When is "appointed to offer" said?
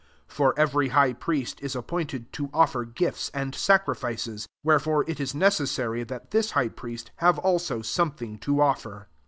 1.75-2.85